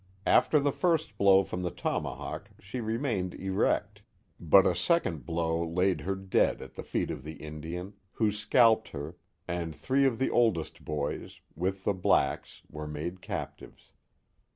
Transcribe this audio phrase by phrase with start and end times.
[0.25, 4.01] After the first blow from the tomahawk she remained erect,
[4.39, 8.87] but a second blow laid her dead at the feet of the Indian, who scalped
[8.87, 9.15] her,
[9.47, 13.91] and three of the oldest boys, with the blacks, were made captives.